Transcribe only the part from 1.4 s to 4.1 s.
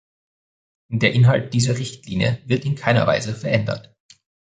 dieser Richtlinie wird in keiner Weise verändert.